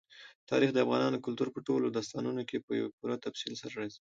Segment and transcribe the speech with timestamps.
[0.49, 4.01] تاریخ د افغان کلتور په ټولو داستانونو کې په پوره تفصیل سره راځي.